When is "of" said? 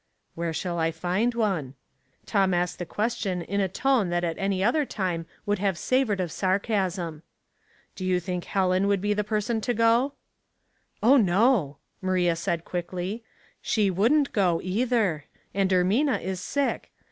6.19-6.31